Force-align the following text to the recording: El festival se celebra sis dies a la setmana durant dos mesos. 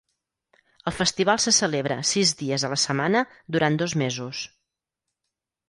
El 0.91 0.95
festival 0.99 1.41
se 1.43 1.53
celebra 1.57 1.97
sis 2.13 2.33
dies 2.41 2.65
a 2.69 2.73
la 2.73 2.81
setmana 2.87 3.23
durant 3.57 3.79
dos 3.85 3.97
mesos. 4.07 4.43